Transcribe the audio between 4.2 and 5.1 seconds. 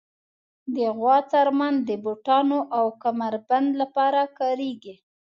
کارېږي.